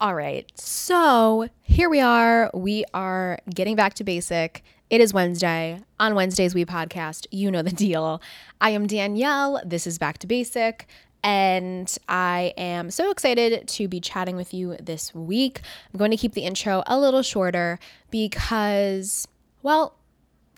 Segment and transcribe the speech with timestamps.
[0.00, 2.52] All right, so here we are.
[2.54, 4.62] We are getting back to basic.
[4.90, 5.80] It is Wednesday.
[5.98, 7.26] On Wednesdays, we podcast.
[7.32, 8.22] You know the deal.
[8.60, 9.60] I am Danielle.
[9.66, 10.86] This is Back to Basic.
[11.24, 15.62] And I am so excited to be chatting with you this week.
[15.92, 17.80] I'm going to keep the intro a little shorter
[18.12, 19.26] because,
[19.64, 19.96] well,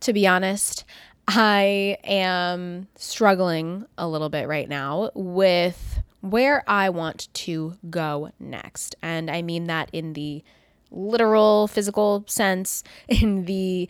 [0.03, 0.85] to be honest,
[1.27, 8.97] I am struggling a little bit right now with where I want to go next.
[9.03, 10.43] And I mean that in the
[10.91, 13.89] literal physical sense, in the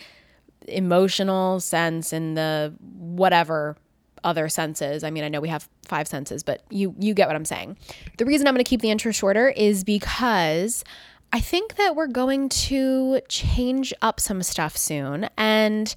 [0.69, 3.77] emotional sense, in the whatever
[4.23, 5.03] other senses.
[5.03, 7.79] I mean, I know we have five senses, but you you get what I'm saying.
[8.19, 10.85] The reason I'm going to keep the intro shorter is because
[11.33, 15.95] I think that we're going to change up some stuff soon and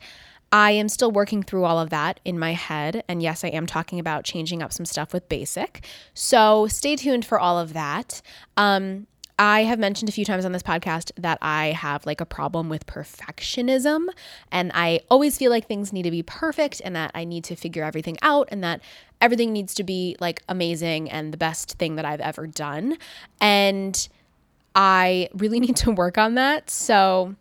[0.53, 3.03] I am still working through all of that in my head.
[3.07, 5.83] And yes, I am talking about changing up some stuff with basic.
[6.13, 8.21] So stay tuned for all of that.
[8.55, 9.07] Um,
[9.39, 12.69] I have mentioned a few times on this podcast that I have like a problem
[12.69, 14.09] with perfectionism.
[14.51, 17.55] And I always feel like things need to be perfect and that I need to
[17.55, 18.81] figure everything out and that
[19.21, 22.99] everything needs to be like amazing and the best thing that I've ever done.
[23.41, 24.07] And
[24.75, 26.69] I really need to work on that.
[26.69, 27.35] So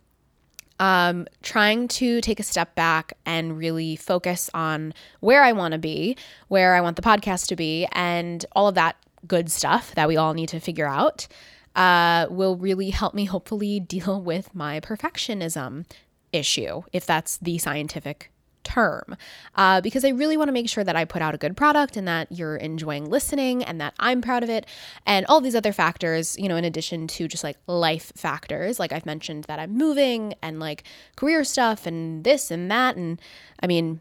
[0.79, 5.77] um, trying to take a step back and really focus on where I want to
[5.77, 8.95] be, where I want the podcast to be, and all of that
[9.27, 11.27] good stuff that we all need to figure out
[11.75, 15.85] uh, will really help me hopefully deal with my perfectionism
[16.31, 18.32] issue, if that's the scientific
[18.63, 19.15] term
[19.55, 21.97] uh, because I really want to make sure that I put out a good product
[21.97, 24.65] and that you're enjoying listening and that I'm proud of it
[25.05, 28.79] and all these other factors, you know, in addition to just like life factors.
[28.79, 30.83] Like I've mentioned that I'm moving and like
[31.15, 32.95] career stuff and this and that.
[32.95, 33.21] And
[33.61, 33.99] I mean,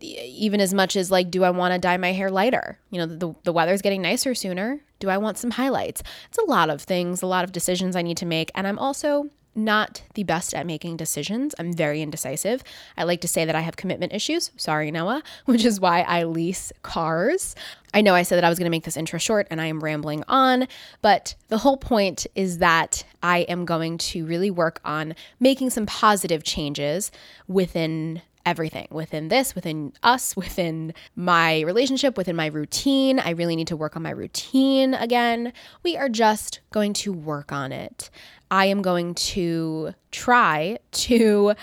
[0.00, 2.78] even as much as like, do I want to dye my hair lighter?
[2.90, 4.80] You know, the, the weather's getting nicer sooner.
[4.98, 6.02] Do I want some highlights?
[6.28, 8.50] It's a lot of things, a lot of decisions I need to make.
[8.54, 11.54] And I'm also not the best at making decisions.
[11.58, 12.62] I'm very indecisive.
[12.96, 14.50] I like to say that I have commitment issues.
[14.56, 17.54] Sorry, Noah, which is why I lease cars.
[17.94, 19.66] I know I said that I was going to make this intro short and I
[19.66, 20.68] am rambling on,
[21.00, 25.86] but the whole point is that I am going to really work on making some
[25.86, 27.10] positive changes
[27.48, 33.18] within everything within this, within us, within my relationship, within my routine.
[33.18, 35.52] I really need to work on my routine again.
[35.82, 38.08] We are just going to work on it.
[38.50, 41.54] I am going to try to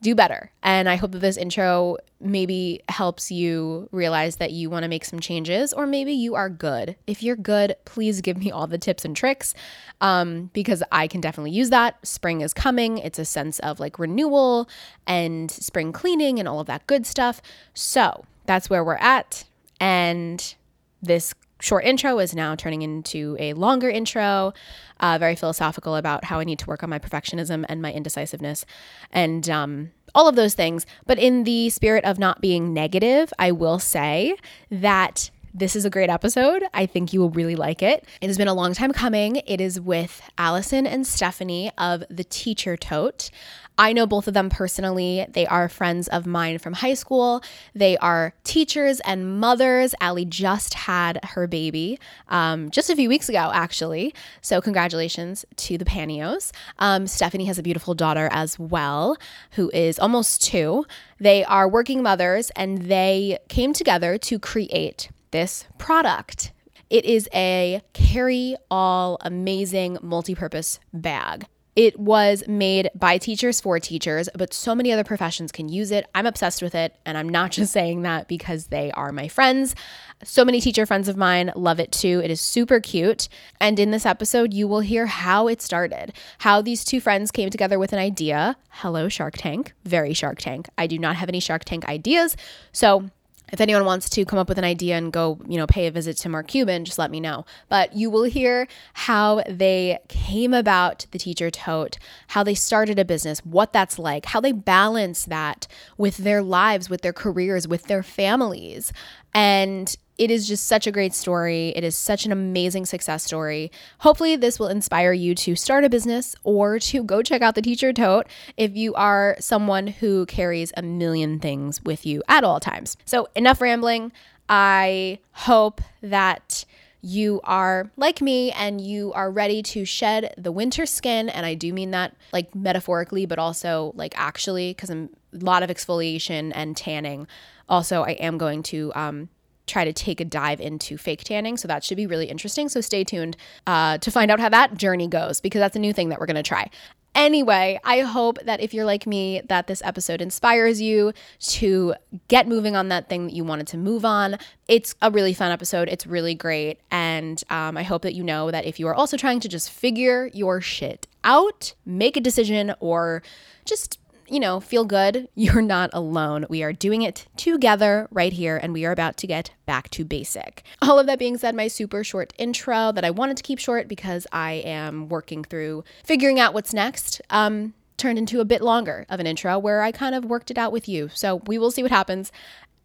[0.00, 0.50] do better.
[0.62, 5.04] And I hope that this intro maybe helps you realize that you want to make
[5.04, 6.96] some changes, or maybe you are good.
[7.06, 9.54] If you're good, please give me all the tips and tricks
[10.00, 12.04] um, because I can definitely use that.
[12.06, 14.68] Spring is coming, it's a sense of like renewal
[15.06, 17.42] and spring cleaning and all of that good stuff.
[17.74, 19.44] So that's where we're at.
[19.80, 20.54] And
[21.02, 24.52] this short intro is now turning into a longer intro,
[25.00, 28.64] uh, very philosophical about how I need to work on my perfectionism and my indecisiveness
[29.12, 30.86] and um, all of those things.
[31.06, 34.36] But in the spirit of not being negative, I will say
[34.70, 36.62] that this is a great episode.
[36.72, 38.06] I think you will really like it.
[38.20, 39.36] It has been a long time coming.
[39.46, 43.30] It is with Allison and Stephanie of the Teacher Tote.
[43.76, 45.24] I know both of them personally.
[45.28, 47.42] They are friends of mine from high school.
[47.74, 49.94] They are teachers and mothers.
[50.00, 51.98] Allie just had her baby
[52.28, 54.14] um, just a few weeks ago, actually.
[54.40, 56.50] So, congratulations to the Panios.
[56.80, 59.16] Um, Stephanie has a beautiful daughter as well,
[59.52, 60.84] who is almost two.
[61.20, 66.52] They are working mothers and they came together to create this product.
[66.90, 71.46] It is a carry all amazing multi purpose bag.
[71.78, 76.06] It was made by teachers for teachers, but so many other professions can use it.
[76.12, 79.76] I'm obsessed with it, and I'm not just saying that because they are my friends.
[80.24, 82.20] So many teacher friends of mine love it too.
[82.24, 83.28] It is super cute.
[83.60, 87.48] And in this episode, you will hear how it started, how these two friends came
[87.48, 88.56] together with an idea.
[88.70, 89.72] Hello, Shark Tank.
[89.84, 90.68] Very Shark Tank.
[90.76, 92.36] I do not have any Shark Tank ideas.
[92.72, 93.08] So
[93.52, 95.90] if anyone wants to come up with an idea and go, you know, pay a
[95.90, 97.44] visit to Mark Cuban, just let me know.
[97.68, 101.98] But you will hear how they came about the teacher tote,
[102.28, 105.66] how they started a business, what that's like, how they balance that
[105.96, 108.92] with their lives, with their careers, with their families.
[109.34, 111.68] And it is just such a great story.
[111.76, 113.70] It is such an amazing success story.
[114.00, 117.62] Hopefully, this will inspire you to start a business or to go check out the
[117.62, 118.26] Teacher Tote
[118.56, 122.96] if you are someone who carries a million things with you at all times.
[123.04, 124.12] So, enough rambling.
[124.48, 126.64] I hope that
[127.00, 131.28] you are like me and you are ready to shed the winter skin.
[131.28, 135.62] And I do mean that like metaphorically, but also like actually, because I'm a lot
[135.62, 137.28] of exfoliation and tanning.
[137.68, 139.28] Also, I am going to um,
[139.68, 141.56] try to take a dive into fake tanning.
[141.56, 142.68] So that should be really interesting.
[142.68, 143.36] So stay tuned
[143.66, 146.26] uh, to find out how that journey goes because that's a new thing that we're
[146.26, 146.70] going to try.
[147.14, 151.94] Anyway, I hope that if you're like me, that this episode inspires you to
[152.28, 154.38] get moving on that thing that you wanted to move on.
[154.68, 155.88] It's a really fun episode.
[155.88, 156.78] It's really great.
[156.92, 159.70] And um, I hope that you know that if you are also trying to just
[159.70, 163.22] figure your shit out, make a decision, or
[163.64, 163.98] just
[164.28, 165.28] you know, feel good.
[165.34, 166.46] You're not alone.
[166.48, 170.04] We are doing it together right here, and we are about to get back to
[170.04, 170.62] basic.
[170.82, 173.88] All of that being said, my super short intro that I wanted to keep short
[173.88, 177.20] because I am working through figuring out what's next.
[177.30, 180.56] Um, turned into a bit longer of an intro where I kind of worked it
[180.56, 181.08] out with you.
[181.12, 182.32] So we will see what happens.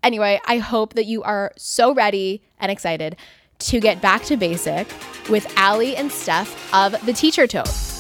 [0.02, 3.16] Anyway, I hope that you are so ready and excited
[3.60, 4.88] to get back to basic
[5.30, 7.93] with Allie and Steph of the Teacher Tote.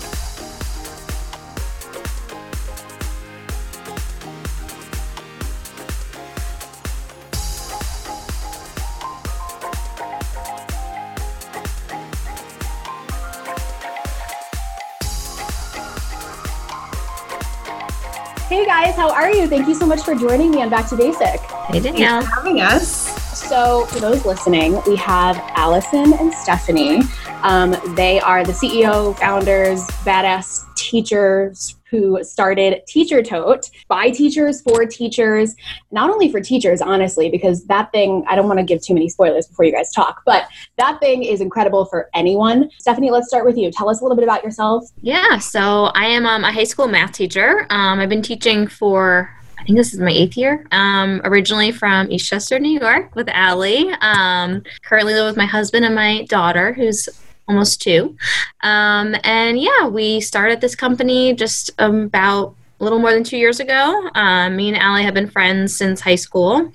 [18.63, 19.45] Hey guys, how are you?
[19.45, 21.41] Thank you so much for joining me on Back to Basic.
[21.67, 22.21] Hey Danielle.
[22.21, 23.32] Thanks for having us.
[23.47, 27.01] So, for those listening, we have Allison and Stephanie.
[27.43, 34.85] Um, they are the CEO, founders, badass teachers who started Teacher Tote by teachers for
[34.85, 35.55] teachers,
[35.91, 39.09] not only for teachers, honestly, because that thing, I don't want to give too many
[39.09, 40.47] spoilers before you guys talk, but
[40.77, 42.71] that thing is incredible for anyone.
[42.79, 43.71] Stephanie, let's start with you.
[43.71, 44.85] Tell us a little bit about yourself.
[45.01, 47.67] Yeah, so I am um, a high school math teacher.
[47.69, 49.29] Um, I've been teaching for
[49.63, 50.67] I think this is my eighth year.
[50.71, 53.89] Um, originally from Eastchester, New York, with Allie.
[54.01, 57.07] Um, currently live with my husband and my daughter, who's
[57.47, 58.17] almost two.
[58.61, 63.61] Um, and yeah, we started this company just about a little more than two years
[63.61, 64.09] ago.
[64.15, 66.69] Um, me and Allie have been friends since high school,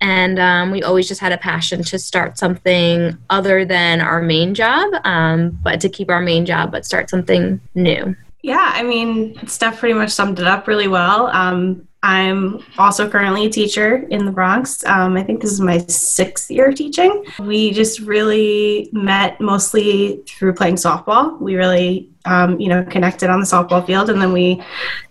[0.00, 4.54] and um, we always just had a passion to start something other than our main
[4.54, 8.16] job, um, but to keep our main job, but start something new.
[8.40, 11.26] Yeah, I mean, Steph pretty much summed it up really well.
[11.26, 14.84] Um, I'm also currently a teacher in the Bronx.
[14.86, 17.24] Um, I think this is my sixth year teaching.
[17.40, 21.38] We just really met mostly through playing softball.
[21.40, 24.62] We really, um, you know, connected on the softball field, and then we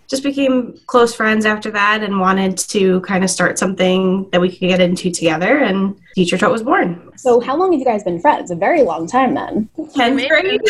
[0.08, 4.48] just became close friends after that and wanted to kind of start something that we
[4.48, 5.58] could get into together.
[5.58, 7.12] And Teacher Tote was born.
[7.16, 8.50] So, how long have you guys been friends?
[8.50, 9.68] A very long time then.
[9.78, 10.60] 10th grade.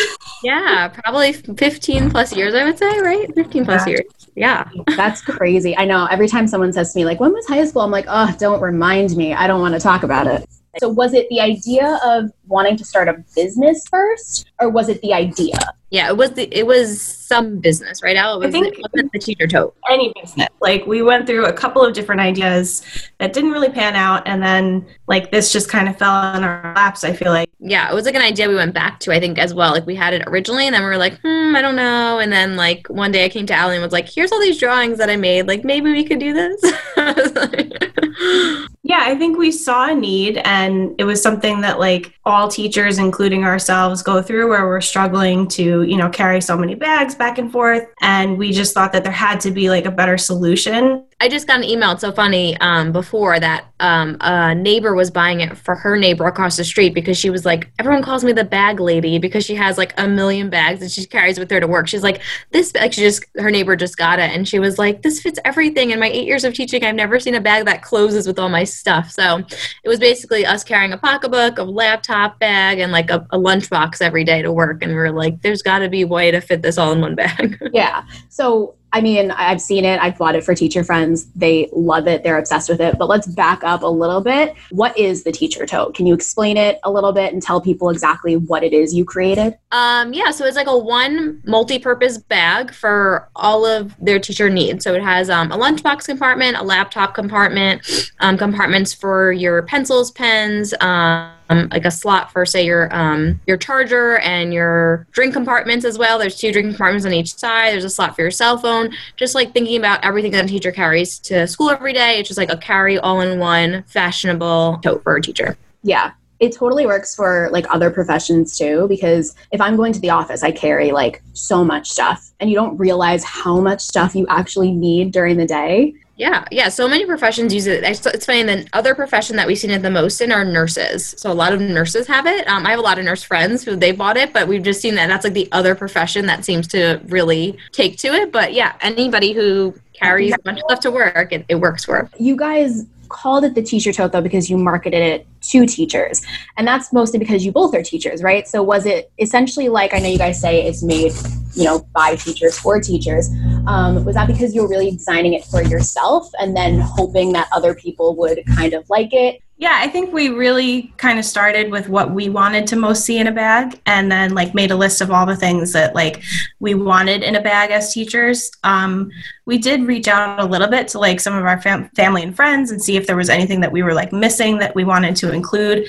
[0.43, 3.33] Yeah, probably 15 plus years, I would say, right?
[3.33, 3.91] 15 plus Yeah.
[3.93, 4.20] years.
[4.35, 4.69] Yeah.
[4.95, 5.75] That's crazy.
[5.77, 7.81] I know every time someone says to me, like, when was high school?
[7.81, 9.33] I'm like, oh, don't remind me.
[9.33, 10.47] I don't want to talk about it.
[10.79, 15.01] So, was it the idea of wanting to start a business first, or was it
[15.01, 15.57] the idea?
[15.91, 18.15] Yeah, it was the it was some business, right?
[18.15, 18.41] Al?
[18.41, 19.75] It I was think- it wasn't the teacher tote.
[19.89, 20.47] any business.
[20.61, 22.81] Like we went through a couple of different ideas
[23.19, 26.73] that didn't really pan out, and then like this just kind of fell on our
[26.75, 27.03] laps.
[27.03, 29.37] I feel like Yeah, it was like an idea we went back to, I think,
[29.37, 29.71] as well.
[29.71, 32.19] Like we had it originally, and then we were like, hmm, I don't know.
[32.19, 34.57] And then like one day I came to Allie and was like, here's all these
[34.59, 35.45] drawings that I made.
[35.45, 36.73] Like maybe we could do this.
[38.83, 42.97] Yeah, I think we saw a need, and it was something that like all teachers,
[42.97, 47.37] including ourselves, go through where we're struggling to you know carry so many bags back
[47.37, 51.05] and forth, and we just thought that there had to be like a better solution.
[51.19, 51.91] I just got an email.
[51.91, 52.57] It's so funny.
[52.61, 56.95] Um, before that, um, a neighbor was buying it for her neighbor across the street
[56.95, 60.07] because she was like, everyone calls me the bag lady because she has like a
[60.07, 61.87] million bags that she carries with her to work.
[61.87, 65.03] She's like, this like she just her neighbor just got it, and she was like,
[65.03, 65.91] this fits everything.
[65.91, 68.49] In my eight years of teaching, I've never seen a bag that closes with all
[68.49, 69.11] my stuff.
[69.11, 69.37] So
[69.83, 74.01] it was basically us carrying a pocketbook, a laptop bag, and like a, a lunchbox
[74.01, 74.83] every day to work.
[74.83, 77.01] And we were like, there's got to be a way to fit this all in
[77.01, 77.57] one bag.
[77.73, 78.03] Yeah.
[78.27, 79.99] So, I mean, I've seen it.
[80.01, 81.25] I've bought it for teacher friends.
[81.35, 82.23] They love it.
[82.23, 82.97] They're obsessed with it.
[82.97, 84.55] But let's back up a little bit.
[84.71, 85.95] What is the teacher tote?
[85.95, 89.05] Can you explain it a little bit and tell people exactly what it is you
[89.05, 89.57] created?
[89.71, 94.83] Um, yeah, so it's like a one multi-purpose bag for all of their teacher needs.
[94.83, 100.11] So it has um, a lunchbox compartment, a laptop compartment, um, compartments for your pencils,
[100.11, 101.31] pens, um,
[101.71, 106.17] like a slot for say your um, your charger and your drink compartments as well.
[106.17, 107.73] There's two drink compartments on each side.
[107.73, 108.91] There's a slot for your cell phone.
[109.17, 112.19] Just like thinking about everything that a teacher carries to school every day.
[112.19, 115.57] It's just like a carry all-in-one fashionable tote for a teacher.
[115.83, 116.11] Yeah.
[116.39, 120.41] It totally works for like other professions too, because if I'm going to the office,
[120.41, 124.71] I carry like so much stuff and you don't realize how much stuff you actually
[124.71, 125.93] need during the day.
[126.21, 126.69] Yeah, yeah.
[126.69, 127.83] So many professions use it.
[127.83, 128.43] It's, funny.
[128.43, 131.15] The other profession that we've seen it the most in are nurses.
[131.17, 132.47] So a lot of nurses have it.
[132.47, 134.81] Um, I have a lot of nurse friends who they bought it, but we've just
[134.81, 138.31] seen that that's like the other profession that seems to really take to it.
[138.31, 142.07] But yeah, anybody who carries a bunch of stuff to work, it, it works for.
[142.19, 146.21] You guys called it the teacher tote though because you marketed it to teachers.
[146.57, 148.47] And that's mostly because you both are teachers, right?
[148.47, 151.13] So was it essentially like I know you guys say it's made,
[151.55, 153.29] you know, by teachers for teachers.
[153.67, 157.47] Um, was that because you were really designing it for yourself and then hoping that
[157.51, 159.41] other people would kind of like it?
[159.61, 163.19] Yeah, I think we really kind of started with what we wanted to most see
[163.19, 166.23] in a bag and then like made a list of all the things that like
[166.59, 168.49] we wanted in a bag as teachers.
[168.63, 169.11] Um,
[169.45, 172.35] we did reach out a little bit to like some of our fam- family and
[172.35, 175.15] friends and see if there was anything that we were like missing that we wanted
[175.17, 175.87] to include.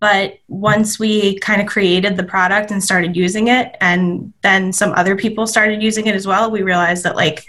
[0.00, 4.94] But once we kind of created the product and started using it, and then some
[4.94, 7.46] other people started using it as well, we realized that like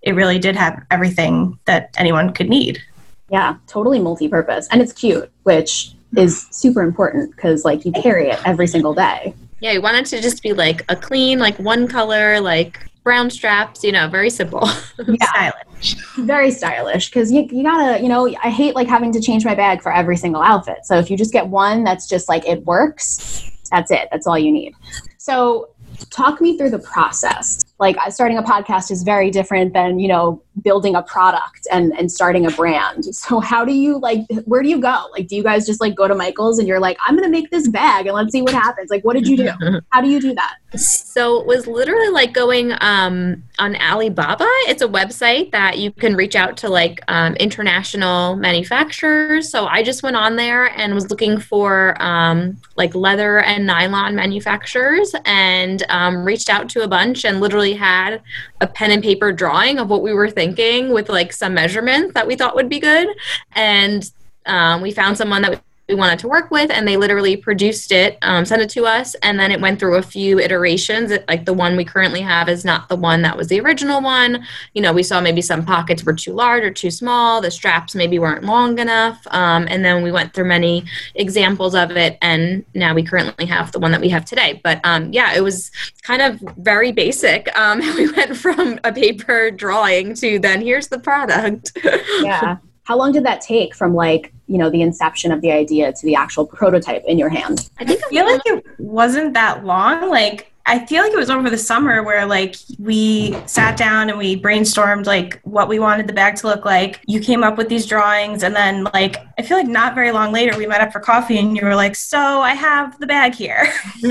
[0.00, 2.82] it really did have everything that anyone could need.
[3.30, 8.40] Yeah, totally multi-purpose, and it's cute, which is super important because like you carry it
[8.44, 9.34] every single day.
[9.60, 13.30] Yeah, you want it to just be like a clean, like one color, like brown
[13.30, 13.84] straps.
[13.84, 14.68] You know, very simple.
[15.06, 15.26] yeah.
[15.26, 15.96] stylish.
[16.16, 19.54] Very stylish because you you gotta you know I hate like having to change my
[19.54, 20.78] bag for every single outfit.
[20.84, 24.08] So if you just get one that's just like it works, that's it.
[24.10, 24.74] That's all you need.
[25.18, 25.70] So
[26.10, 30.42] talk me through the process like starting a podcast is very different than you know
[30.62, 33.04] building a product and and starting a brand.
[33.20, 35.06] So how do you like where do you go?
[35.12, 37.50] Like do you guys just like go to michael's and you're like i'm gonna make
[37.50, 38.90] this bag and let's see what happens.
[38.90, 39.50] Like what did you do?
[39.90, 40.56] How do you do that?
[40.76, 44.46] So it was literally like going um, on alibaba.
[44.68, 49.50] It's a website that you can reach out to like um, international manufacturers.
[49.50, 54.14] So i just went on there and was looking for um, like leather and nylon
[54.14, 58.22] manufacturers and um, reached out to a bunch and literally had
[58.60, 62.26] a pen and paper drawing of what we were thinking with like some measurements that
[62.26, 63.08] we thought would be good.
[63.52, 64.10] And
[64.46, 68.16] um, we found someone that we wanted to work with and they literally produced it
[68.22, 71.10] um, sent it to us and then it went through a few iterations.
[71.10, 74.00] It, like the one we currently have is not the one that was the original
[74.00, 74.46] one.
[74.72, 77.94] You know we saw maybe some pockets were too large or too small the straps
[77.94, 80.84] maybe weren't long enough um, and then we went through many
[81.16, 84.60] examples of it and now we currently have the one that we have today.
[84.62, 87.48] But um, yeah it was kind of very basic.
[87.58, 91.76] Um, we went from a paper drawing to then here's the product.
[92.20, 92.58] Yeah.
[92.84, 96.06] How long did that take from like you know the inception of the idea to
[96.06, 97.70] the actual prototype in your hand.
[97.78, 101.30] I think i feel like it wasn't that long like I feel like it was
[101.30, 106.06] over the summer where like we sat down and we brainstormed like what we wanted
[106.06, 107.00] the bag to look like.
[107.08, 110.30] You came up with these drawings and then like I feel like not very long
[110.30, 113.34] later we met up for coffee and you were like, "So, I have the bag
[113.34, 113.66] here."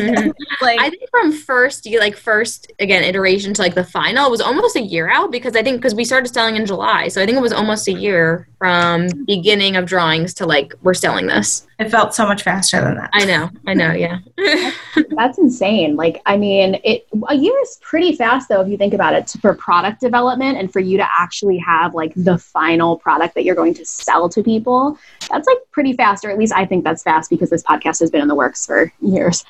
[0.61, 4.31] like I think from first you like first again iteration to like the final it
[4.31, 7.07] was almost a year out because I think because we started selling in July.
[7.07, 10.93] So I think it was almost a year from beginning of drawings to like we're
[10.93, 11.65] selling this.
[11.79, 13.11] It felt so much faster than that.
[13.13, 13.49] I know.
[13.65, 14.19] I know, yeah.
[15.15, 15.95] That's insane.
[15.95, 16.48] Like I mean,
[16.83, 20.57] it a year is pretty fast though if you think about it for product development
[20.57, 24.29] and for you to actually have like the final product that you're going to sell
[24.29, 24.97] to people.
[25.29, 28.09] That's like pretty fast, or at least I think that's fast because this podcast has
[28.09, 29.43] been in the works for years.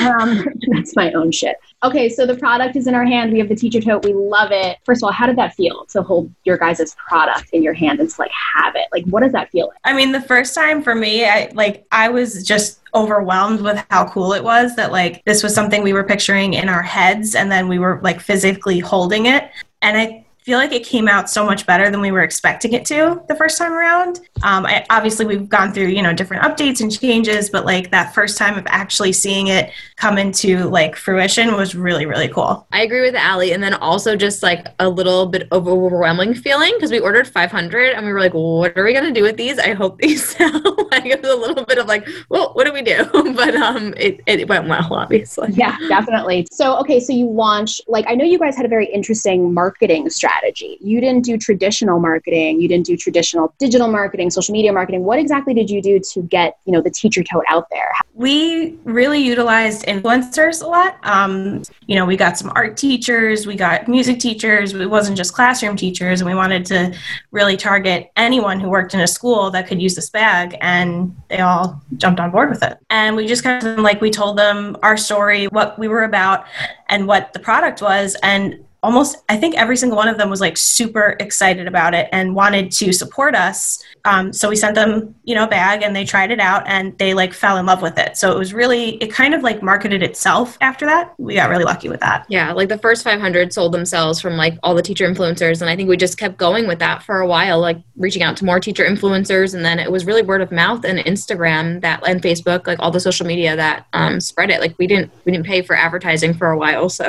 [0.00, 1.56] Um, that's my own shit.
[1.84, 3.32] Okay, so the product is in our hand.
[3.32, 4.04] We have the teacher tote.
[4.04, 4.78] We love it.
[4.84, 8.00] First of all, how did that feel to hold your guys' product in your hand
[8.00, 8.86] and to like have it?
[8.92, 9.78] Like, what does that feel like?
[9.84, 14.08] I mean, the first time for me, I like I was just overwhelmed with how
[14.10, 17.50] cool it was that like this was something we were picturing in our heads and
[17.50, 19.50] then we were like physically holding it.
[19.80, 22.84] And I feel like it came out so much better than we were expecting it
[22.86, 24.20] to the first time around.
[24.42, 28.12] Um, I, obviously, we've gone through you know different updates and changes, but like that
[28.12, 32.66] first time of actually seeing it come into like fruition was really really cool.
[32.72, 36.72] I agree with Ali, and then also just like a little bit of overwhelming feeling
[36.74, 39.58] because we ordered 500 and we were like, what are we gonna do with these?
[39.58, 40.60] I hope these sell.
[40.90, 43.04] like it was a little bit of like, well, what do we do?
[43.36, 45.52] but um, it it went well, obviously.
[45.52, 46.48] Yeah, definitely.
[46.50, 50.10] So okay, so you launched like I know you guys had a very interesting marketing
[50.10, 50.78] strategy strategy.
[50.80, 55.04] You didn't do traditional marketing, you didn't do traditional digital marketing, social media marketing.
[55.04, 57.92] What exactly did you do to get, you know, the teacher tote out there?
[58.14, 60.98] We really utilized influencers a lot.
[61.02, 64.74] Um, you know, we got some art teachers, we got music teachers.
[64.74, 66.94] It wasn't just classroom teachers, and we wanted to
[67.30, 71.40] really target anyone who worked in a school that could use this bag, and they
[71.40, 72.78] all jumped on board with it.
[72.90, 76.46] And we just kind of like we told them our story, what we were about,
[76.88, 80.40] and what the product was, and almost i think every single one of them was
[80.40, 83.82] like super excited about it and wanted to support us.
[84.04, 86.96] Um, so we sent them you know a bag and they tried it out and
[86.98, 88.16] they like fell in love with it.
[88.16, 91.14] So it was really it kind of like marketed itself after that.
[91.18, 92.26] We got really lucky with that.
[92.28, 95.76] Yeah like the first 500 sold themselves from like all the teacher influencers and i
[95.76, 98.60] think we just kept going with that for a while like reaching out to more
[98.60, 102.66] teacher influencers and then it was really word of mouth and instagram that and facebook
[102.66, 104.60] like all the social media that um, spread it.
[104.60, 107.06] Like we didn't we didn't pay for advertising for a while so.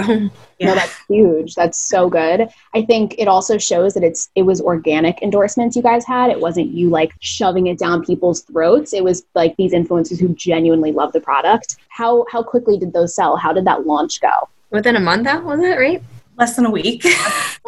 [0.59, 0.67] Yeah.
[0.69, 1.55] No, that's huge.
[1.55, 2.49] That's so good.
[2.73, 6.29] I think it also shows that it's it was organic endorsements you guys had.
[6.29, 8.93] It wasn't you like shoving it down people's throats.
[8.93, 11.77] It was like these influencers who genuinely love the product.
[11.89, 13.35] How how quickly did those sell?
[13.35, 14.49] How did that launch go?
[14.71, 16.01] Within a month, that was it, right?
[16.37, 17.05] Less than a week.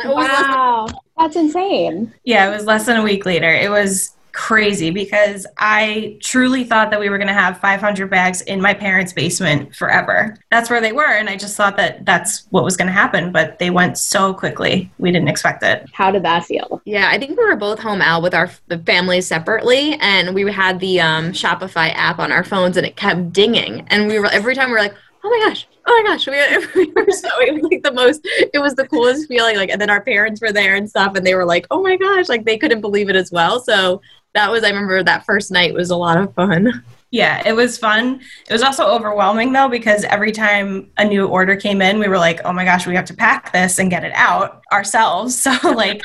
[0.04, 0.88] wow,
[1.18, 2.12] that's insane.
[2.24, 3.54] Yeah, it was less than a week later.
[3.54, 8.42] It was crazy because I truly thought that we were going to have 500 bags
[8.42, 10.36] in my parents' basement forever.
[10.51, 11.13] That's where they were.
[11.13, 13.32] And I just thought that that's what was going to happen.
[13.32, 14.92] But they went so quickly.
[15.00, 15.88] We didn't expect it.
[15.94, 16.82] How did that feel?
[16.84, 18.48] Yeah, I think we were both home out with our
[18.86, 19.94] families separately.
[20.01, 23.88] And we had the um, Shopify app on our phones and it kept dinging.
[23.88, 26.27] And we were every time we were like, oh my gosh, oh my gosh,
[26.75, 29.56] we, we were so it was like the most, it was the coolest feeling.
[29.56, 31.96] Like, and then our parents were there and stuff, and they were like, oh my
[31.96, 33.60] gosh, like they couldn't believe it as well.
[33.60, 34.01] So
[34.36, 36.84] that was I remember that first night was a lot of fun.
[37.12, 38.20] Yeah, it was fun.
[38.50, 42.18] It was also overwhelming though because every time a new order came in, we were
[42.18, 45.72] like, "Oh my gosh, we have to pack this and get it out ourselves." So
[45.72, 46.01] like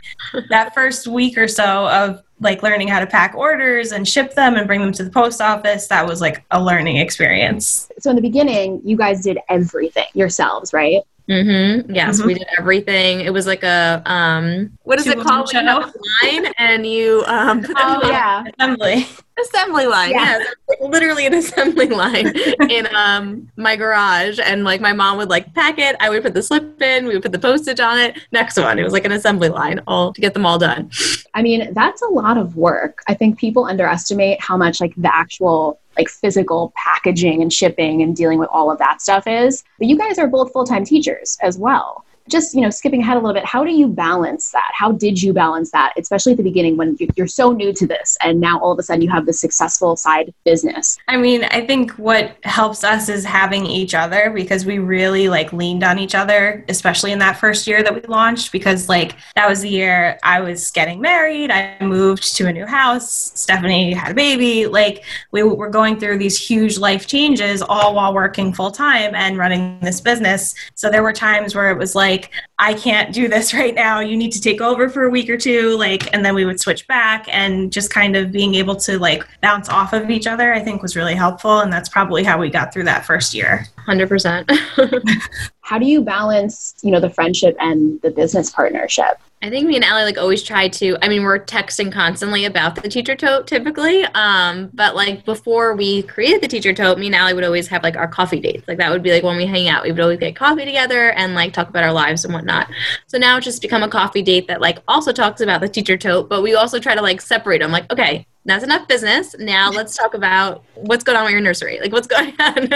[0.50, 4.54] that first week or so of like learning how to pack orders and ship them
[4.54, 7.90] and bring them to the post office, that was like a learning experience.
[7.98, 11.02] So in the beginning, you guys did everything yourselves, right?
[11.30, 11.94] Mm-hmm.
[11.94, 12.26] Yes, mm-hmm.
[12.26, 13.20] we did everything.
[13.20, 15.52] It was like a um, what is it called?
[15.54, 19.06] line, and you um, oh yeah, assembly
[19.40, 20.10] assembly line.
[20.10, 22.32] Yeah, yeah literally an assembly line
[22.68, 25.94] in um my garage, and like my mom would like pack it.
[26.00, 27.06] I would put the slip in.
[27.06, 28.18] We would put the postage on it.
[28.32, 30.90] Next one, it was like an assembly line, all to get them all done.
[31.34, 33.02] I mean, that's a lot of work.
[33.06, 38.16] I think people underestimate how much like the actual like physical packaging and shipping and
[38.16, 39.62] dealing with all of that stuff is.
[39.78, 43.16] But you guys are both full time teachers as well just you know skipping ahead
[43.16, 44.70] a little bit how do you balance that?
[44.74, 48.16] How did you balance that especially at the beginning when you're so new to this
[48.22, 50.96] and now all of a sudden you have this successful side business?
[51.08, 55.52] I mean i think what helps us is having each other because we really like
[55.52, 59.48] leaned on each other especially in that first year that we launched because like that
[59.48, 61.50] was the year i was getting married.
[61.50, 63.32] I moved to a new house.
[63.34, 64.66] Stephanie had a baby.
[64.66, 69.38] Like we were going through these huge life changes all while working full time and
[69.38, 70.54] running this business.
[70.74, 74.00] So there were times where it was like like i can't do this right now.
[74.00, 75.76] You need to take over for a week or two.
[75.76, 79.26] Like and then we would switch back and just kind of being able to like
[79.40, 82.50] bounce off of each other i think was really helpful and that's probably how we
[82.50, 83.66] got through that first year.
[83.86, 89.66] 100% how do you balance you know the friendship and the business partnership I think
[89.66, 90.98] me and Allie like always try to.
[91.00, 96.02] I mean, we're texting constantly about the teacher tote typically, um, but like before we
[96.02, 98.68] created the teacher tote, me and Allie would always have like our coffee dates.
[98.68, 101.12] Like that would be like when we hang out, we would always get coffee together
[101.12, 102.68] and like talk about our lives and whatnot.
[103.06, 105.96] So now it's just become a coffee date that like also talks about the teacher
[105.96, 107.72] tote, but we also try to like separate them.
[107.72, 109.36] Like, okay, that's enough business.
[109.38, 111.78] Now let's talk about what's going on with your nursery.
[111.80, 112.68] Like what's going on.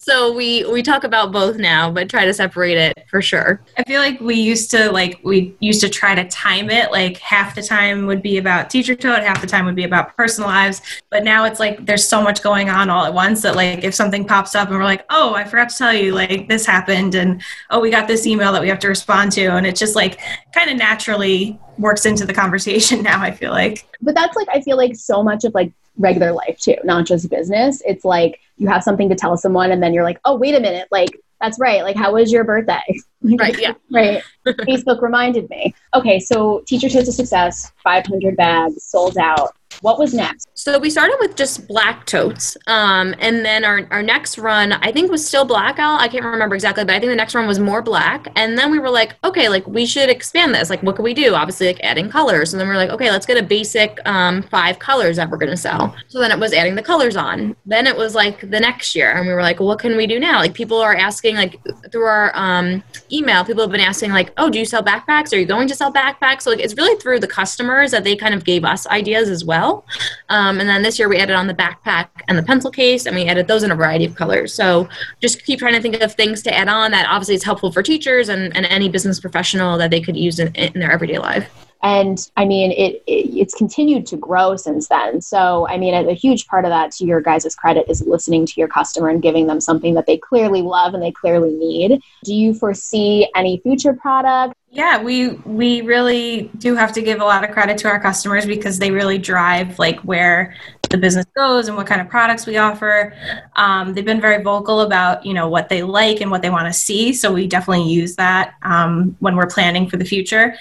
[0.00, 3.60] so we we talk about both now, but try to separate it for sure.
[3.78, 6.90] I feel like we used to like we used to try to time it.
[6.90, 10.16] Like half the time would be about teacher tote, half the time would be about
[10.16, 10.82] personal lives.
[11.10, 13.94] But now it's like there's so much going on all at once that like if
[13.94, 17.14] something pops up and we're like, oh, I forgot to tell you, like this happened,
[17.14, 19.94] and oh, we got this email that we have to respond to, and it's just
[19.94, 20.18] like
[20.52, 23.86] kind of naturally works into the conversation now i feel like.
[24.00, 27.30] But that's like i feel like so much of like regular life too not just
[27.30, 27.82] business.
[27.86, 30.60] It's like you have something to tell someone and then you're like oh wait a
[30.60, 31.10] minute like
[31.40, 32.82] that's right like how was your birthday
[33.38, 39.16] right yeah right facebook reminded me okay so teacher totes a success 500 bags sold
[39.16, 40.48] out what was next?
[40.54, 42.56] So we started with just black totes.
[42.66, 45.98] Um, and then our, our next run, I think was still black Al.
[45.98, 48.28] I can't remember exactly, but I think the next run was more black.
[48.36, 50.70] And then we were like, okay, like we should expand this.
[50.70, 51.34] Like, what can we do?
[51.34, 52.54] Obviously, like adding colors.
[52.54, 55.38] And then we are like, okay, let's get a basic um, five colors that we're
[55.38, 55.94] going to sell.
[56.08, 57.56] So then it was adding the colors on.
[57.66, 59.12] Then it was like the next year.
[59.12, 60.38] And we were like, what can we do now?
[60.38, 61.60] Like, people are asking, like,
[61.90, 62.82] through our um,
[63.14, 65.32] email, people have been asking, like, oh, do you sell backpacks?
[65.32, 66.42] Are you going to sell backpacks?
[66.42, 69.44] So, like, it's really through the customers that they kind of gave us ideas as
[69.44, 69.86] well.
[70.28, 73.14] Um, and then this year we added on the backpack and the pencil case, and
[73.14, 74.52] we added those in a variety of colors.
[74.52, 74.88] So
[75.20, 77.82] just keep trying to think of things to add on that obviously is helpful for
[77.82, 81.63] teachers and, and any business professional that they could use in, in their everyday life
[81.84, 86.14] and i mean it, it, it's continued to grow since then so i mean a,
[86.14, 89.46] huge part of that to your guys' credit is listening to your customer and giving
[89.46, 93.92] them something that they clearly love and they clearly need do you foresee any future
[93.92, 98.00] product yeah, we we really do have to give a lot of credit to our
[98.00, 100.56] customers because they really drive like where
[100.90, 103.14] the business goes and what kind of products we offer.
[103.54, 106.66] Um, they've been very vocal about you know what they like and what they want
[106.66, 110.56] to see, so we definitely use that um, when we're planning for the future.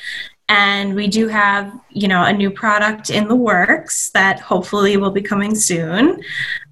[0.49, 5.11] And we do have you know a new product in the works that hopefully will
[5.11, 6.21] be coming soon.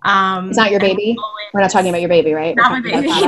[0.04, 1.16] Um, it's not your baby.
[1.54, 2.56] We're not talking about your baby, right?
[2.56, 3.12] Not my baby.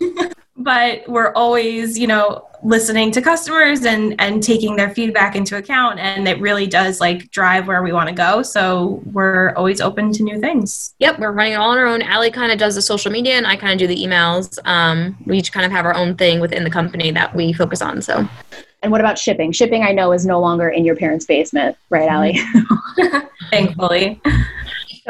[0.00, 0.30] No.
[0.56, 5.98] but we're always, you know, listening to customers and and taking their feedback into account
[5.98, 10.12] and it really does like drive where we want to go so we're always open
[10.12, 12.74] to new things yep we're running it all on our own ali kind of does
[12.74, 15.72] the social media and i kind of do the emails um, we each kind of
[15.72, 18.28] have our own thing within the company that we focus on so
[18.82, 22.08] and what about shipping shipping i know is no longer in your parents basement right
[22.08, 22.38] Allie
[23.50, 24.20] thankfully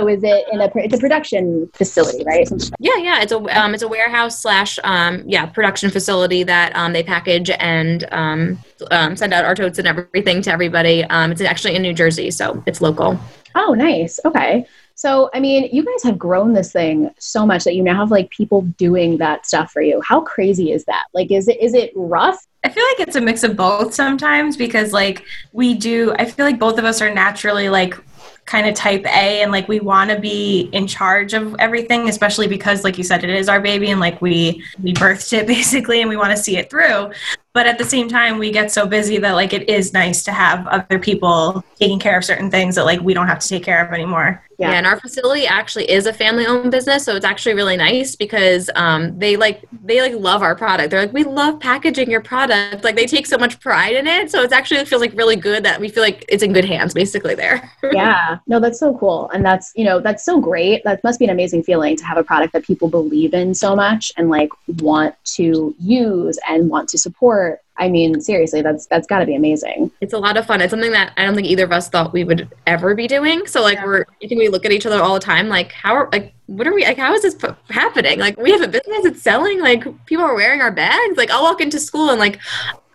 [0.01, 2.49] so is it in a it's a production facility, right?
[2.79, 3.21] Yeah, yeah.
[3.21, 7.51] It's a um, it's a warehouse slash um, yeah production facility that um, they package
[7.51, 8.59] and um,
[8.91, 11.05] um, send out our totes and everything to everybody.
[11.05, 13.19] Um, it's actually in New Jersey, so it's local.
[13.55, 14.21] Oh, nice.
[14.25, 14.65] Okay.
[15.01, 18.11] So, I mean, you guys have grown this thing so much that you now have
[18.11, 19.99] like people doing that stuff for you.
[20.03, 21.07] How crazy is that?
[21.15, 22.47] Like, is it is it rough?
[22.67, 26.13] I feel like it's a mix of both sometimes because like we do.
[26.19, 27.95] I feel like both of us are naturally like
[28.45, 32.47] kind of type A and like we want to be in charge of everything, especially
[32.47, 36.03] because like you said, it is our baby and like we we birthed it basically
[36.03, 37.11] and we want to see it through
[37.53, 40.33] but at the same time we get so busy that like it is nice to
[40.33, 43.65] have other people taking care of certain things that like we don't have to take
[43.65, 44.45] care of anymore.
[44.59, 47.79] Yeah, yeah and our facility actually is a family owned business so it's actually really
[47.79, 50.91] nice because um, they like they like love our product.
[50.91, 52.85] They're like we love packaging your product.
[52.85, 55.37] Like they take so much pride in it so it's actually it feels like really
[55.37, 57.71] good that we feel like it's in good hands basically there.
[57.93, 58.39] Yeah.
[58.47, 60.85] No that's so cool and that's you know that's so great.
[60.85, 63.75] That must be an amazing feeling to have a product that people believe in so
[63.75, 67.40] much and like want to use and want to support
[67.81, 69.91] I mean, seriously, that's that's got to be amazing.
[70.03, 70.61] It's a lot of fun.
[70.61, 73.47] It's something that I don't think either of us thought we would ever be doing.
[73.47, 73.87] So like, yeah.
[73.87, 76.35] we're I think we look at each other all the time, like, how are like,
[76.47, 76.99] what are we like?
[76.99, 77.37] How is this
[77.71, 78.19] happening?
[78.19, 79.05] Like, we have a business.
[79.07, 79.61] It's selling.
[79.61, 81.17] Like, people are wearing our bags.
[81.17, 82.39] Like, I'll walk into school and like,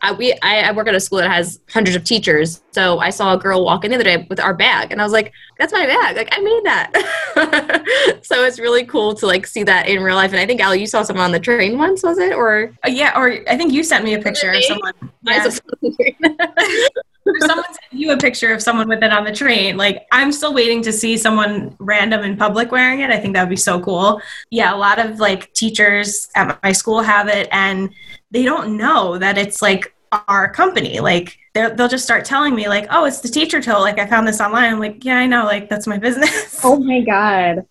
[0.05, 2.61] I, we I, I, work at a school that has hundreds of teachers.
[2.71, 5.03] So I saw a girl walk in the other day with our bag, and I
[5.03, 6.15] was like, "That's my bag!
[6.15, 10.31] Like I made that." so it's really cool to like see that in real life.
[10.31, 12.33] And I think Ali, you saw someone on the train once, was it?
[12.33, 14.93] Or uh, yeah, or I think you sent me a picture of someone.
[15.23, 15.49] Yeah.
[17.39, 19.77] someone sent you a picture of someone with it on the train.
[19.77, 23.09] Like I'm still waiting to see someone random in public wearing it.
[23.09, 24.21] I think that would be so cool.
[24.51, 27.89] Yeah, a lot of like teachers at my school have it and
[28.29, 30.99] they don't know that it's like our company.
[30.99, 33.81] Like they'll just start telling me like, oh, it's the teacher tote.
[33.81, 34.73] Like I found this online.
[34.73, 35.45] I'm like, yeah, I know.
[35.45, 36.59] Like that's my business.
[36.63, 37.65] Oh my god.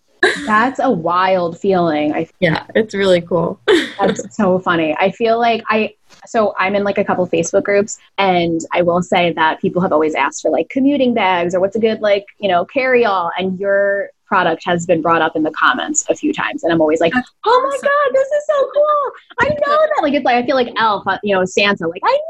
[0.45, 2.13] That's a wild feeling.
[2.13, 3.59] I yeah, it's really cool.
[3.99, 4.95] that's so funny.
[4.97, 5.93] I feel like I
[6.25, 9.91] so I'm in like a couple Facebook groups and I will say that people have
[9.91, 13.31] always asked for like commuting bags or what's a good like, you know, carry all
[13.37, 16.81] and your product has been brought up in the comments a few times and i'm
[16.81, 17.13] always like
[17.45, 20.55] oh my god this is so cool i know that like it's like i feel
[20.55, 22.24] like elf uh, you know santa like i know that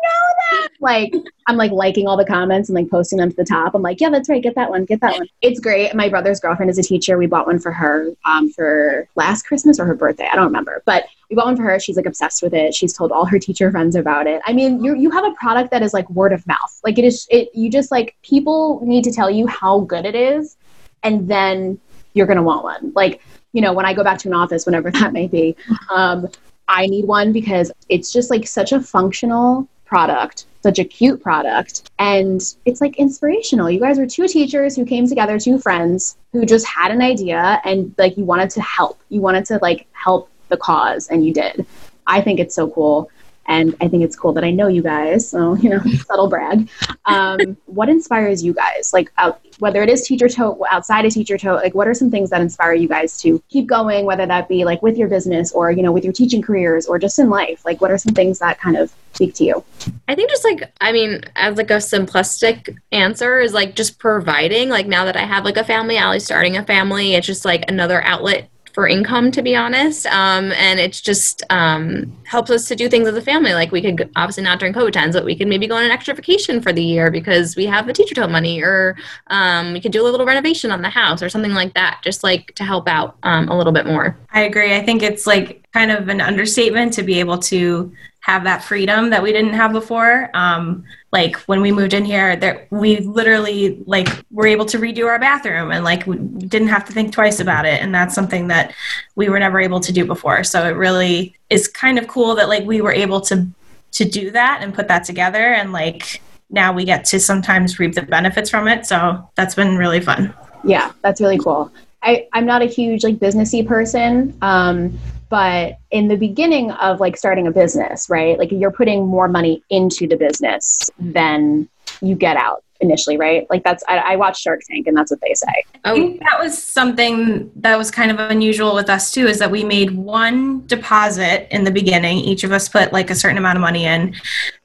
[0.85, 1.13] like
[1.47, 3.75] i'm like liking all the comments and like posting them to the top.
[3.75, 5.27] I'm like yeah that's right get that one get that one.
[5.41, 5.93] It's great.
[5.93, 7.17] My brother's girlfriend is a teacher.
[7.17, 10.29] We bought one for her um, for last christmas or her birthday.
[10.31, 10.81] I don't remember.
[10.85, 11.79] But we bought one for her.
[11.79, 12.73] She's like obsessed with it.
[12.73, 14.41] She's told all her teacher friends about it.
[14.45, 16.79] I mean you you have a product that is like word of mouth.
[16.85, 20.15] Like it is it you just like people need to tell you how good it
[20.15, 20.55] is
[21.03, 21.79] and then
[22.15, 22.91] you're to want one.
[22.95, 23.21] Like,
[23.53, 25.55] you know, when I go back to an office, whenever that may be,
[25.93, 26.27] um,
[26.67, 31.89] I need one because it's just like such a functional product, such a cute product,
[31.99, 33.71] and it's like inspirational.
[33.71, 37.61] You guys are two teachers who came together, two friends who just had an idea
[37.63, 38.99] and like you wanted to help.
[39.07, 41.65] You wanted to like help the cause, and you did.
[42.07, 43.09] I think it's so cool.
[43.47, 45.27] And I think it's cool that I know you guys.
[45.29, 46.69] So, you know, subtle brag.
[47.05, 48.91] Um, what inspires you guys?
[48.93, 52.11] Like, out, whether it is teacher tote, outside of teacher tote, like, what are some
[52.11, 55.51] things that inspire you guys to keep going, whether that be like with your business
[55.51, 57.63] or, you know, with your teaching careers or just in life?
[57.65, 59.63] Like, what are some things that kind of speak to you?
[60.07, 64.69] I think just like, I mean, as like a simplistic answer is like just providing.
[64.69, 67.69] Like, now that I have like a family, Allie's starting a family, it's just like
[67.69, 70.05] another outlet for income, to be honest.
[70.07, 73.53] Um, and it's just um, helps us to do things as a family.
[73.53, 75.91] Like we could obviously not during COVID times, but we could maybe go on an
[75.91, 79.79] extra vacation for the year because we have the teacher tote money, or um, we
[79.79, 82.65] could do a little renovation on the house or something like that, just like to
[82.65, 84.17] help out um, a little bit more.
[84.31, 84.75] I agree.
[84.75, 87.93] I think it's like kind of an understatement to be able to
[88.25, 90.31] have that freedom that we didn't have before.
[90.33, 95.05] Um, like when we moved in here, there we literally like were able to redo
[95.05, 97.83] our bathroom and like we didn't have to think twice about it.
[97.83, 98.73] And that's something that
[99.13, 100.43] we were never able to do before.
[100.43, 103.45] So it really is kind of cool that like we were able to
[103.91, 107.93] to do that and put that together and like now we get to sometimes reap
[107.93, 108.87] the benefits from it.
[108.87, 110.33] So that's been really fun.
[110.63, 111.71] Yeah, that's really cool.
[112.01, 114.35] I, I'm not a huge like businessy person.
[114.41, 114.97] Um,
[115.35, 119.61] but in the beginning of like starting a business right like you're putting more money
[119.69, 121.11] into the business mm-hmm.
[121.11, 121.69] than
[122.01, 123.47] you get out initially, right?
[123.49, 125.47] Like that's I, I watched Shark Tank, and that's what they say.
[125.85, 125.89] Oh.
[125.89, 129.39] I Oh, think that was something that was kind of unusual with us too, is
[129.39, 132.17] that we made one deposit in the beginning.
[132.17, 134.13] Each of us put like a certain amount of money in,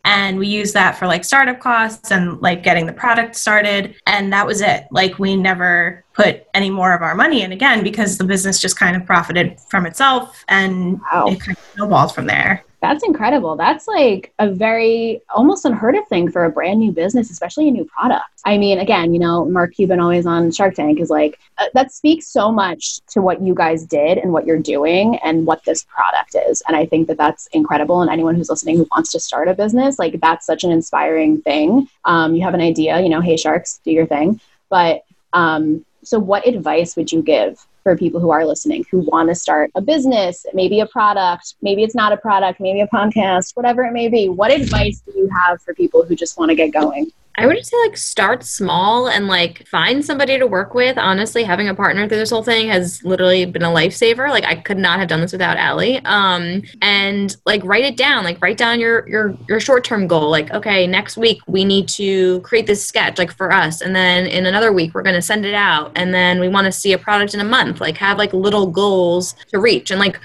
[0.04, 3.94] and we used that for like startup costs and like getting the product started.
[4.06, 4.84] And that was it.
[4.90, 8.78] Like we never put any more of our money in again because the business just
[8.78, 11.26] kind of profited from itself and Wow.
[11.28, 12.64] it kind of snowballed from there.
[12.80, 13.56] That's incredible.
[13.56, 17.70] That's like a very almost unheard of thing for a brand new business, especially a
[17.70, 18.24] new product.
[18.46, 21.92] I mean, again, you know, Mark Cuban always on Shark Tank is like, uh, that
[21.92, 25.84] speaks so much to what you guys did and what you're doing and what this
[25.84, 26.62] product is.
[26.66, 28.00] And I think that that's incredible.
[28.00, 31.42] And anyone who's listening who wants to start a business, like, that's such an inspiring
[31.42, 31.86] thing.
[32.06, 34.40] Um, you have an idea, you know, hey, sharks, do your thing.
[34.70, 39.28] But um, so, what advice would you give for people who are listening who want
[39.28, 43.56] to start a business, maybe a product, maybe it's not a product, maybe a podcast,
[43.56, 44.28] whatever it may be?
[44.28, 47.10] What advice do you have for people who just want to get going?
[47.36, 50.98] I would say like start small and like find somebody to work with.
[50.98, 54.28] Honestly, having a partner through this whole thing has literally been a lifesaver.
[54.28, 56.04] Like I could not have done this without Allie.
[56.04, 58.24] Um, and like write it down.
[58.24, 60.30] Like write down your your your short term goal.
[60.30, 64.26] Like okay, next week we need to create this sketch like for us, and then
[64.26, 66.98] in another week we're gonna send it out, and then we want to see a
[66.98, 67.80] product in a month.
[67.80, 70.20] Like have like little goals to reach, and like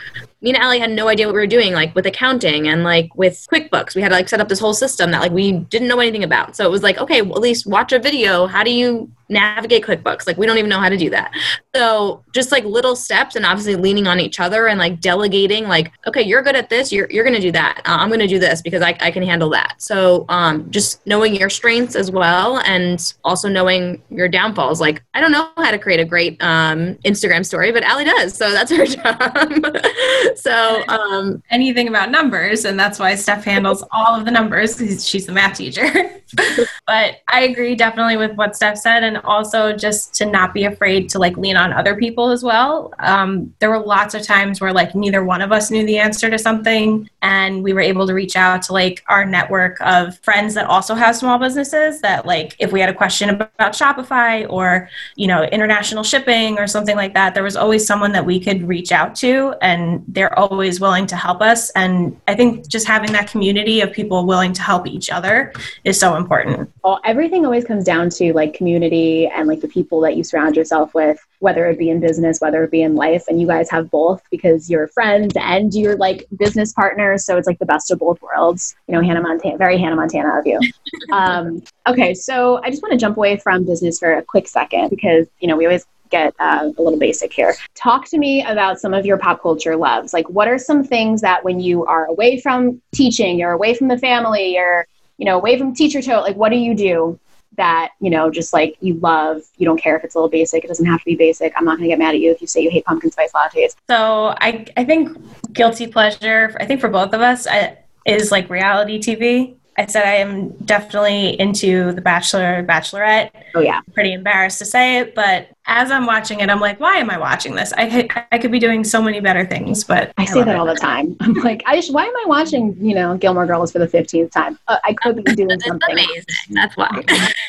[0.45, 3.13] me and Allie had no idea what we were doing, like with accounting and like
[3.15, 3.95] with QuickBooks.
[3.95, 6.23] We had to like set up this whole system that like we didn't know anything
[6.23, 6.55] about.
[6.55, 8.45] So it was like, okay, well, at least watch a video.
[8.45, 10.27] How do you navigate QuickBooks?
[10.27, 11.31] Like we don't even know how to do that.
[11.73, 15.91] So just like little steps and obviously leaning on each other and like delegating, like,
[16.07, 17.81] okay, you're good at this, you're, you're gonna do that.
[17.85, 19.75] Uh, I'm gonna do this because I, I can handle that.
[19.77, 24.81] So um, just knowing your strengths as well and also knowing your downfalls.
[24.81, 28.35] Like I don't know how to create a great um, Instagram story, but Allie does.
[28.35, 30.37] So that's her job.
[30.37, 35.25] so um, Anything about numbers, and that's why Steph handles all of the numbers she's
[35.25, 35.85] the math teacher.
[36.87, 41.09] but I agree definitely with what Steph said, and also just to not be afraid
[41.09, 42.93] to like lean on other people as well.
[42.99, 46.29] Um, there were lots of times where like neither one of us knew the answer
[46.29, 50.53] to something, and we were able to reach out to like our network of friends
[50.55, 52.01] that also have small businesses.
[52.01, 56.67] That like if we had a question about Shopify or you know international shipping or
[56.67, 60.37] something like that, there was always someone that we could reach out to, and they're
[60.37, 61.69] always willing to help us.
[61.71, 65.99] And I think just having that community of people willing to help each other is
[65.99, 66.71] so important.
[66.83, 70.55] Well, everything always comes down to like community and like the people that you surround
[70.55, 73.25] yourself with, whether it be in business, whether it be in life.
[73.27, 77.25] And you guys have both because you're friends and you're like business partners.
[77.25, 78.75] So it's like the best of both worlds.
[78.87, 80.59] You know, Hannah Montana, very Hannah Montana of you.
[81.11, 84.89] um, okay, so I just want to jump away from business for a quick second
[84.89, 87.55] because, you know, we always get uh, a little basic here.
[87.73, 90.13] Talk to me about some of your pop culture loves.
[90.13, 93.87] Like, what are some things that when you are away from teaching, you're away from
[93.87, 94.87] the family, you're,
[95.17, 97.19] you know, away from teacher tote, like, what do you do
[97.57, 99.41] that, you know, just like you love?
[99.57, 101.53] You don't care if it's a little basic, it doesn't have to be basic.
[101.55, 103.31] I'm not going to get mad at you if you say you hate pumpkin spice
[103.33, 103.75] lattes.
[103.87, 105.17] So I, I think
[105.53, 109.55] guilty pleasure, I think for both of us, I, is like reality TV.
[109.77, 113.31] I said I am definitely into The Bachelor, Bachelorette.
[113.55, 113.81] Oh, yeah.
[113.93, 117.17] pretty embarrassed to say it, but as I'm watching it, I'm like, why am I
[117.17, 117.73] watching this?
[117.73, 120.57] I could, I could be doing so many better things, but I say that it.
[120.57, 121.17] all the time.
[121.21, 124.31] I'm like, I just, why am I watching, you know, Gilmore Girls for the 15th
[124.31, 124.57] time?
[124.67, 125.91] Uh, I could be doing it's something.
[125.91, 126.23] amazing.
[126.51, 127.03] That's why.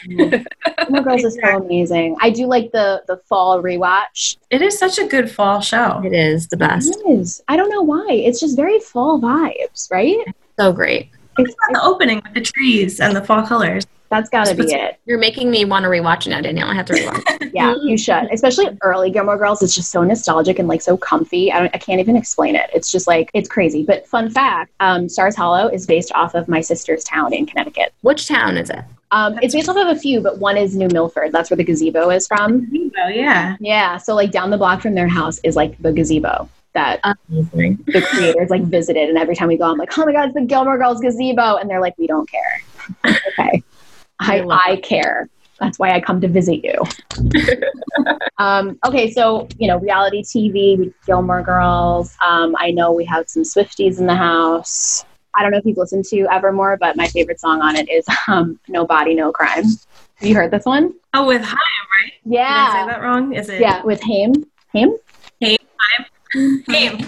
[0.89, 2.17] Gilmore Girls is so amazing.
[2.21, 4.37] I do like the the fall rewatch.
[4.51, 6.03] It is such a good fall show.
[6.05, 6.97] it is the best.
[7.07, 7.43] It is.
[7.49, 8.07] I don't know why.
[8.11, 10.19] It's just very fall vibes, right?
[10.59, 11.11] So great.
[11.39, 13.87] It's, The opening with the trees and the fall colors.
[14.11, 14.99] that's got to be it.
[15.07, 16.69] You're making me want to rewatch it now, Danielle.
[16.69, 17.23] I have to rewatch.
[17.57, 18.29] Yeah, you should.
[18.31, 19.63] Especially early Gilmore Girls.
[19.63, 21.51] It's just so nostalgic and like so comfy.
[21.51, 22.69] I, don't, I can't even explain it.
[22.75, 23.83] It's just like it's crazy.
[23.83, 27.95] But fun fact: um, Stars Hollow is based off of my sister's town in Connecticut.
[28.03, 28.81] Which town is it?
[29.11, 31.33] Um, it's based off of a few, but one is New Milford.
[31.33, 32.71] That's where the gazebo is from.
[33.03, 33.57] Oh yeah.
[33.59, 36.47] Yeah, so like down the block from their house is like the gazebo
[36.77, 37.83] that Amazing.
[37.87, 39.09] the creators like visited.
[39.09, 41.57] And every time we go, I'm like, oh my god, it's the Gilmore Girls gazebo,
[41.57, 42.63] and they're like, we don't care.
[43.05, 43.63] okay,
[44.21, 45.29] I I I care.
[45.59, 46.79] That's why I come to visit you.
[48.39, 52.15] um, okay, so you know, reality TV, we- Gilmore Girls.
[52.25, 55.05] Um, I know we have some Swifties in the house.
[55.35, 58.05] I don't know if you've listened to Evermore, but my favorite song on it is
[58.29, 60.95] um, "No Body, No Crime." Have you heard this one?
[61.15, 62.13] Oh, with Haim, right?
[62.25, 63.35] Did I say Yeah, that wrong?
[63.35, 63.61] Is it?
[63.61, 64.33] yeah, with Haim.
[64.73, 64.97] Haim?
[65.43, 65.57] Haim.
[65.59, 66.07] Haim.
[66.69, 66.99] Haim.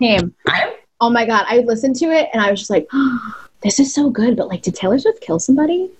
[0.00, 0.34] Haim?
[1.00, 2.88] Oh my god, I listened to it and I was just like,
[3.62, 4.36] this is so good.
[4.36, 5.90] But like, did Taylor Swift kill somebody?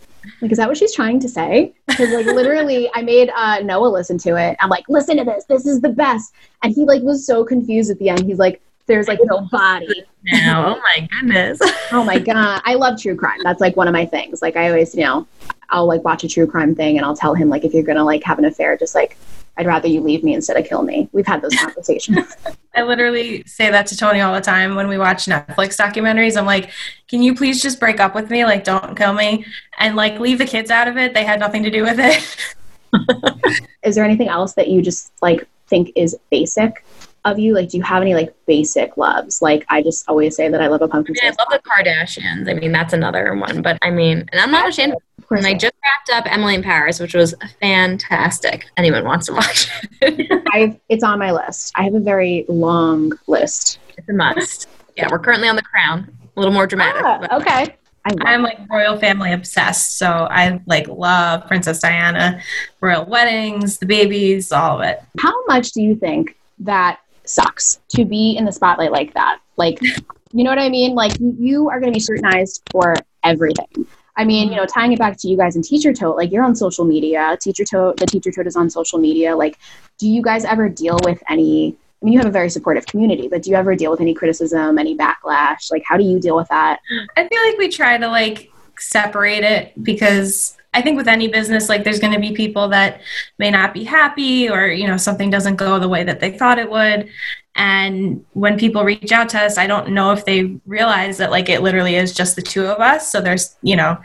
[0.42, 1.72] Like, is that what she's trying to say?
[1.86, 4.56] Because like, literally, I made uh, Noah listen to it.
[4.60, 5.44] I'm like, listen to this.
[5.44, 6.34] This is the best.
[6.62, 8.26] And he like was so confused at the end.
[8.26, 10.04] He's like, there's like no body.
[10.24, 11.60] Now, oh my goodness.
[11.92, 13.40] Oh my god, I love true crime.
[13.42, 14.40] That's like one of my things.
[14.42, 15.26] Like, I always, you know,
[15.70, 18.04] I'll like watch a true crime thing and I'll tell him like if you're gonna
[18.04, 19.16] like have an affair, just like
[19.60, 21.10] I'd rather you leave me instead of kill me.
[21.12, 22.34] We've had those conversations.
[22.74, 26.34] I literally say that to Tony all the time when we watch Netflix documentaries.
[26.34, 26.70] I'm like,
[27.08, 28.46] can you please just break up with me?
[28.46, 29.44] Like, don't kill me.
[29.76, 31.12] And like, leave the kids out of it.
[31.12, 33.60] They had nothing to do with it.
[33.84, 36.82] is there anything else that you just like think is basic
[37.24, 37.54] of you?
[37.54, 39.42] Like, do you have any like basic loves?
[39.42, 41.16] Like, I just always say that I love a pumpkin.
[41.20, 42.50] I, mean, I love the Kardashians.
[42.50, 43.62] I mean, that's another one.
[43.62, 44.94] But I mean, and I'm not ashamed.
[45.30, 48.66] And I just wrapped up Emily in Paris, which was fantastic.
[48.76, 50.42] Anyone wants to watch it?
[50.52, 51.72] I've, it's on my list.
[51.76, 53.78] I have a very long list.
[53.96, 54.68] It's a must.
[54.96, 56.12] Yeah, we're currently on The Crown.
[56.36, 57.02] A little more dramatic.
[57.04, 57.76] Ah, okay.
[58.04, 62.40] I'm like royal family obsessed, so I like love Princess Diana,
[62.80, 65.02] royal weddings, the babies, all of it.
[65.18, 69.40] How much do you think that sucks to be in the spotlight like that?
[69.56, 69.80] Like,
[70.32, 70.94] you know what I mean?
[70.94, 73.86] Like, you are going to be scrutinized for everything.
[74.16, 76.44] I mean, you know, tying it back to you guys and Teacher Tote, like you're
[76.44, 77.38] on social media.
[77.40, 79.34] Teacher Tote, the Teacher Tote is on social media.
[79.34, 79.58] Like,
[79.98, 81.76] do you guys ever deal with any?
[82.02, 84.14] I mean, you have a very supportive community, but do you ever deal with any
[84.14, 85.70] criticism, any backlash?
[85.70, 86.80] Like, how do you deal with that?
[87.16, 91.68] I feel like we try to like separate it because I think with any business,
[91.68, 93.00] like there's going to be people that
[93.38, 96.58] may not be happy or, you know, something doesn't go the way that they thought
[96.58, 97.08] it would.
[97.56, 101.48] And when people reach out to us, I don't know if they realize that like
[101.48, 103.10] it literally is just the two of us.
[103.10, 103.98] So there's, you know,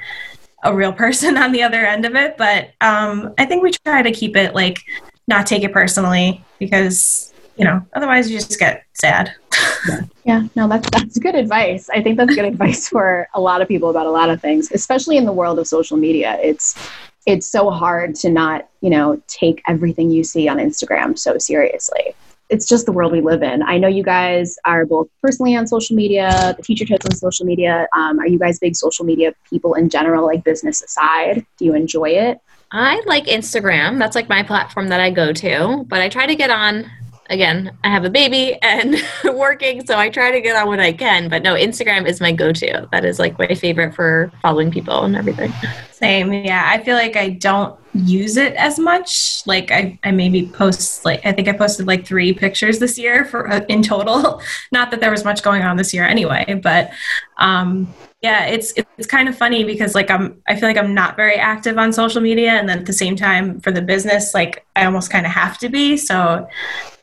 [0.63, 2.37] a real person on the other end of it.
[2.37, 4.79] But um, I think we try to keep it like
[5.27, 9.33] not take it personally because, you know, otherwise you just get sad.
[10.23, 10.47] Yeah.
[10.55, 11.89] no, that's that's good advice.
[11.89, 14.71] I think that's good advice for a lot of people about a lot of things,
[14.71, 16.37] especially in the world of social media.
[16.41, 16.75] It's
[17.25, 22.15] it's so hard to not, you know, take everything you see on Instagram so seriously
[22.49, 23.63] it's just the world we live in.
[23.63, 27.45] I know you guys are both personally on social media, the teacher totes on social
[27.45, 27.87] media.
[27.95, 31.45] Um, are you guys big social media people in general, like business aside?
[31.57, 32.39] Do you enjoy it?
[32.71, 33.99] I like Instagram.
[33.99, 36.89] That's like my platform that I go to, but I try to get on
[37.29, 38.95] again, I have a baby and
[39.33, 41.29] working, so I try to get on when I can.
[41.29, 42.87] But no, Instagram is my go to.
[42.91, 45.51] That is like my favorite for following people and everything.
[45.91, 46.33] Same.
[46.33, 46.63] Yeah.
[46.65, 49.45] I feel like I don't use it as much.
[49.47, 53.25] Like I, I maybe post like I think I posted like three pictures this year
[53.25, 54.41] for uh, in total.
[54.71, 56.91] Not that there was much going on this year anyway, but
[57.37, 61.15] um yeah, it's it's kind of funny because like I'm I feel like I'm not
[61.15, 64.65] very active on social media and then at the same time for the business like
[64.75, 65.95] I almost kind of have to be.
[65.95, 66.47] So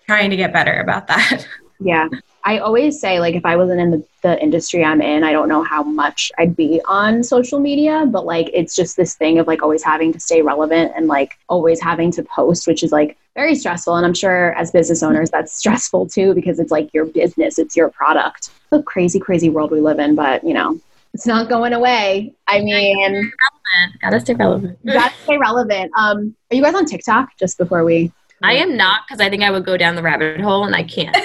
[0.07, 1.47] trying to get better about that.
[1.81, 2.09] Yeah.
[2.45, 5.49] I always say, like, if I wasn't in the, the industry I'm in, I don't
[5.49, 9.47] know how much I'd be on social media, but like, it's just this thing of
[9.47, 13.17] like always having to stay relevant and like always having to post, which is like
[13.35, 13.97] very stressful.
[13.97, 17.77] And I'm sure as business owners, that's stressful too, because it's like your business, it's
[17.77, 18.51] your product.
[18.71, 20.81] The crazy, crazy world we live in, but you know,
[21.15, 22.35] it's not going away.
[22.49, 23.33] I mean,
[24.01, 24.79] gotta stay relevant.
[24.85, 25.93] gotta stay relevant.
[25.97, 27.37] Um, are you guys on TikTok?
[27.39, 28.13] Just before we
[28.43, 30.83] I am not because I think I would go down the rabbit hole and I
[30.83, 31.17] can't.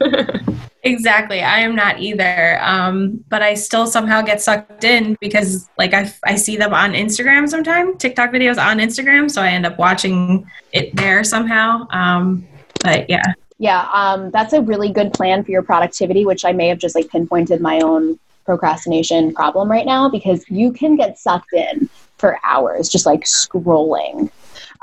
[0.82, 1.42] exactly.
[1.42, 2.58] I am not either.
[2.62, 6.92] Um, but I still somehow get sucked in because like I, I see them on
[6.92, 9.30] Instagram sometimes, TikTok videos on Instagram.
[9.30, 11.86] So I end up watching it there somehow.
[11.90, 12.46] Um,
[12.82, 13.32] but yeah.
[13.58, 13.88] Yeah.
[13.92, 17.08] Um, that's a really good plan for your productivity, which I may have just like
[17.08, 22.88] pinpointed my own procrastination problem right now because you can get sucked in for hours
[22.88, 24.30] just like scrolling.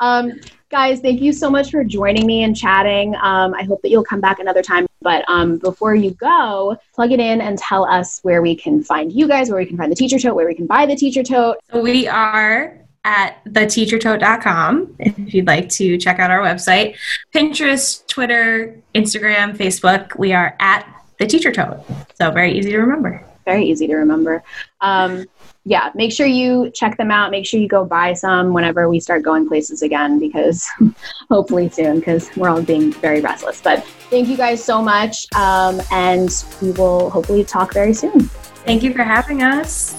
[0.01, 0.33] Um,
[0.71, 3.13] Guys, thank you so much for joining me and chatting.
[3.15, 4.87] Um, I hope that you'll come back another time.
[5.01, 9.11] But um, before you go, plug it in and tell us where we can find
[9.11, 11.23] you guys, where we can find the teacher tote, where we can buy the teacher
[11.23, 11.57] tote.
[11.69, 16.95] So We are at theteachertote.com if you'd like to check out our website.
[17.35, 20.87] Pinterest, Twitter, Instagram, Facebook, we are at
[21.19, 21.83] the teacher tote.
[22.15, 23.25] So very easy to remember.
[23.43, 24.41] Very easy to remember.
[24.79, 25.25] Um,
[25.63, 27.30] yeah, make sure you check them out.
[27.30, 30.67] Make sure you go buy some whenever we start going places again, because
[31.30, 33.62] hopefully soon, because we're all being very restless.
[33.62, 36.30] But thank you guys so much, um, and
[36.62, 38.21] we will hopefully talk very soon.
[38.65, 39.95] Thank you for having us.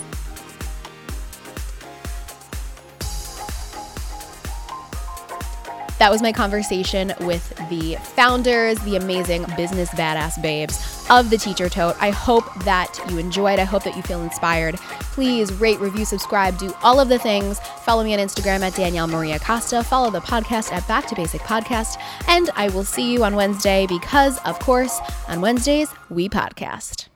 [5.98, 11.68] That was my conversation with the founders, the amazing business badass babes of the Teacher
[11.68, 11.94] Tote.
[12.01, 13.59] I hope that you enjoyed.
[13.59, 14.77] I hope that you feel inspired.
[15.12, 17.61] Please rate, review, subscribe, do all of the things.
[17.85, 19.85] Follow me on Instagram at Danielle Maria Costa.
[19.85, 22.01] Follow the podcast at Back to Basic Podcast.
[22.29, 27.11] And I will see you on Wednesday because, of course, on Wednesdays, we podcast.